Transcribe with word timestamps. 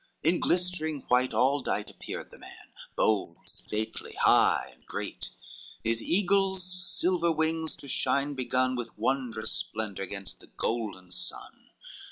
In 0.23 0.39
glistering 0.39 1.01
white 1.09 1.31
all 1.31 1.61
dight 1.61 1.91
Appeared 1.91 2.31
the 2.31 2.39
man, 2.39 2.73
bold, 2.95 3.37
stately, 3.45 4.13
high 4.13 4.71
and 4.73 4.83
great, 4.87 5.29
His 5.83 6.01
eagle's 6.01 6.63
silver 6.63 7.31
wings 7.31 7.75
to 7.75 7.87
shine 7.87 8.33
begun 8.33 8.75
With 8.75 8.97
wondrous 8.97 9.51
splendor 9.51 10.07
gainst 10.07 10.39
the 10.39 10.47
golden 10.57 11.11
sun. 11.11 11.69